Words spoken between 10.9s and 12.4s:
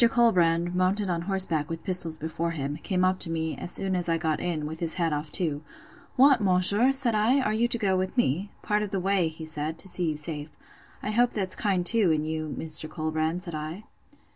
I hope that's kind too, in